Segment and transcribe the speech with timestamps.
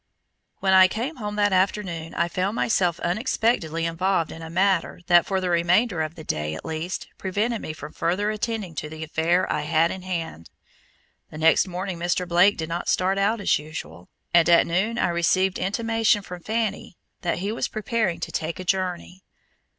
[0.61, 5.27] When I came home that afternoon I found myself unexpectedly involved in a matter that
[5.27, 9.03] for the remainder of the day at least, prevented me from further attending to the
[9.03, 10.49] affair I had in hand.
[11.29, 12.27] The next morning Mr.
[12.27, 16.97] Blake did not start out as usual, and at noon I received intimation from Fanny
[17.21, 19.21] that he was preparing to take a journey.